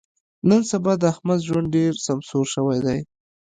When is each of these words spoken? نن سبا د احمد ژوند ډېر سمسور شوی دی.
نن 0.49 0.61
سبا 0.71 0.93
د 0.97 1.03
احمد 1.13 1.39
ژوند 1.47 1.67
ډېر 1.75 1.91
سمسور 2.05 2.45
شوی 2.53 2.79
دی. 2.85 2.99